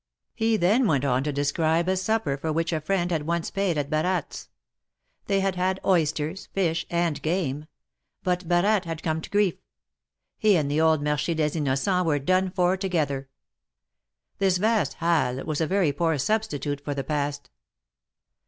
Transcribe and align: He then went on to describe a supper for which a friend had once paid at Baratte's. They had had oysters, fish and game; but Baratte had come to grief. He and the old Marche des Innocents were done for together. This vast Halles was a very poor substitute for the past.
He 0.33 0.57
then 0.57 0.87
went 0.87 1.05
on 1.05 1.23
to 1.25 1.31
describe 1.31 1.87
a 1.87 1.95
supper 1.95 2.35
for 2.35 2.51
which 2.51 2.73
a 2.73 2.81
friend 2.81 3.11
had 3.11 3.27
once 3.27 3.51
paid 3.51 3.77
at 3.77 3.91
Baratte's. 3.91 4.49
They 5.27 5.41
had 5.41 5.53
had 5.53 5.79
oysters, 5.85 6.47
fish 6.53 6.87
and 6.89 7.21
game; 7.21 7.67
but 8.23 8.47
Baratte 8.47 8.85
had 8.89 9.03
come 9.03 9.21
to 9.21 9.29
grief. 9.29 9.57
He 10.39 10.57
and 10.57 10.71
the 10.71 10.81
old 10.81 11.03
Marche 11.03 11.27
des 11.35 11.55
Innocents 11.55 12.03
were 12.07 12.17
done 12.17 12.49
for 12.49 12.75
together. 12.77 13.29
This 14.39 14.57
vast 14.57 14.95
Halles 14.95 15.45
was 15.45 15.61
a 15.61 15.67
very 15.67 15.91
poor 15.91 16.17
substitute 16.17 16.83
for 16.83 16.95
the 16.95 17.03
past. 17.03 17.51